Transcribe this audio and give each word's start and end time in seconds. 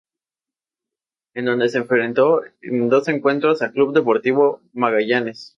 En 1.35 1.45
donde 1.45 1.69
se 1.69 1.77
enfrentó 1.77 2.41
en 2.63 2.89
dos 2.89 3.07
encuentros 3.07 3.61
a 3.61 3.69
Club 3.71 3.93
Deportivo 3.93 4.59
Magallanes. 4.73 5.49